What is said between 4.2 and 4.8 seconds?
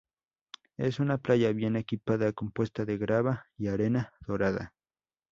dorada.